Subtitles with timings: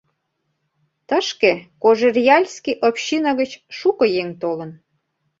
[1.07, 1.51] Тышке
[1.83, 4.71] Кожеръяльский община гыч шуко еҥ толын.